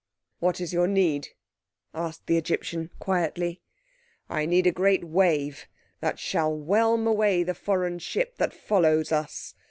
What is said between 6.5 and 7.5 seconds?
whelm away